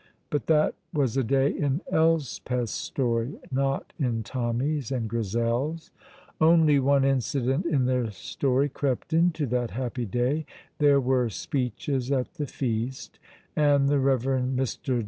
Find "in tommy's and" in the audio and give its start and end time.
3.99-5.07